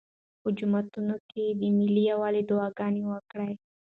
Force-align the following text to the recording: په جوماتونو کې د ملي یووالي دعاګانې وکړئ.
په 0.41 0.49
جوماتونو 0.57 1.15
کې 1.29 1.43
د 1.59 1.61
ملي 1.77 2.03
یووالي 2.11 2.43
دعاګانې 2.49 3.01
وکړئ. 3.07 3.53